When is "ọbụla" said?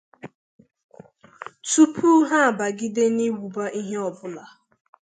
4.09-4.43